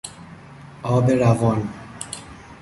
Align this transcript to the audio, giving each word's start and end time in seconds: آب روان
آب 0.83 1.09
روان 1.11 1.67